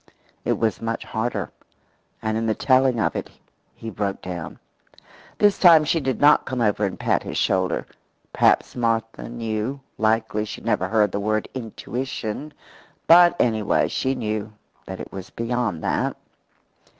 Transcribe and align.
It 0.43 0.53
was 0.53 0.81
much 0.81 1.03
harder; 1.05 1.51
and 2.23 2.35
in 2.35 2.47
the 2.47 2.55
telling 2.55 2.99
of 2.99 3.15
it 3.15 3.29
he 3.75 3.91
broke 3.91 4.19
down. 4.23 4.57
This 5.37 5.59
time 5.59 5.83
she 5.83 5.99
did 5.99 6.19
not 6.19 6.47
come 6.47 6.59
over 6.59 6.85
and 6.85 6.99
pat 6.99 7.21
his 7.21 7.37
shoulder. 7.37 7.85
Perhaps 8.33 8.75
Martha 8.75 9.29
knew 9.29 9.79
likely 9.99 10.43
she 10.43 10.61
had 10.61 10.65
never 10.65 10.87
heard 10.87 11.11
the 11.11 11.19
word 11.19 11.47
intuition, 11.53 12.51
but, 13.05 13.39
anyway, 13.39 13.87
she 13.89 14.15
knew 14.15 14.51
that 14.87 14.99
it 14.99 15.11
was 15.11 15.29
beyond 15.29 15.83
that. 15.83 16.17